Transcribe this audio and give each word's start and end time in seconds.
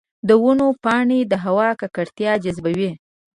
د 0.27 0.29
ونو 0.43 0.67
پاڼې 0.83 1.19
د 1.31 1.33
هوا 1.45 1.69
ککړتیا 1.79 2.33
جذبوي. 2.43 2.91